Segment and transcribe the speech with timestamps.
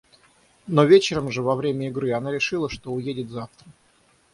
[0.65, 3.67] Но вечером же, во время игры, она решила, что уедет завтра.